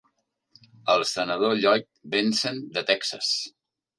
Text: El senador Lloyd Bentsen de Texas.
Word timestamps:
El 0.93 1.03
senador 1.09 1.53
Lloyd 1.59 1.85
Bentsen 2.15 2.59
de 2.79 2.87
Texas. 2.91 3.33